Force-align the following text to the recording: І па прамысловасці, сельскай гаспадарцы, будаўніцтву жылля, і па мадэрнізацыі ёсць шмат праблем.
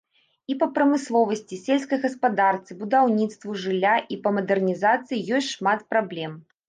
І 0.51 0.53
па 0.61 0.67
прамысловасці, 0.77 1.59
сельскай 1.65 1.99
гаспадарцы, 2.07 2.71
будаўніцтву 2.81 3.59
жылля, 3.67 3.93
і 4.17 4.21
па 4.25 4.29
мадэрнізацыі 4.39 5.25
ёсць 5.39 5.51
шмат 5.57 5.79
праблем. 5.93 6.33